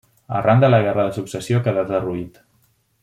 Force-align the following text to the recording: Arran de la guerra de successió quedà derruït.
Arran 0.37 0.63
de 0.63 0.69
la 0.71 0.79
guerra 0.87 1.05
de 1.09 1.13
successió 1.17 1.61
quedà 1.69 1.85
derruït. 1.93 2.43